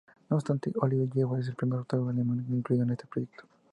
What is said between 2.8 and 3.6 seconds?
en este proyecto.